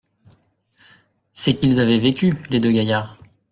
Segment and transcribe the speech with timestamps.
[1.31, 3.19] C’est qu’ils avaient vécu, les deux gaillards!